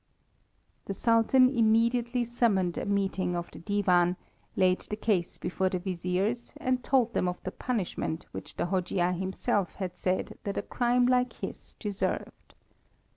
[0.85, 4.17] The Sultan immediately summoned a meeting of the Divan,
[4.55, 9.13] laid the case before the Viziers, and told them of the punishment which the Hojia
[9.13, 12.55] himself had said that a crime like his deserved.